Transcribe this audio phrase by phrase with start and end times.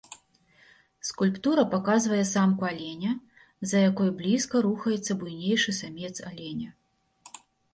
[1.09, 3.11] Скульптура паказвае самку аленя,
[3.73, 6.69] за якой блізка рухаецца буйнейшы самец аленя.